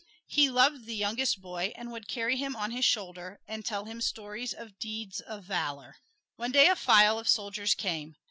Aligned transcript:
He 0.25 0.49
loved 0.49 0.85
the 0.85 0.95
youngest 0.95 1.41
boy 1.41 1.73
and 1.75 1.91
would 1.91 2.07
carry 2.07 2.35
him 2.35 2.55
on 2.55 2.71
his 2.71 2.83
shoulder 2.85 3.39
and 3.47 3.63
tell 3.63 3.85
him 3.85 4.01
stories 4.01 4.51
of 4.51 4.79
deeds 4.79 5.19
of 5.21 5.43
valor. 5.43 5.97
One 6.37 6.51
day 6.51 6.69
a 6.69 6.75
file 6.75 7.19
of 7.19 7.27
soldiers 7.29 7.75
came. 7.75 8.15